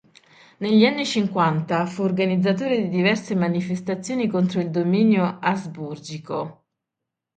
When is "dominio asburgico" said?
4.71-6.63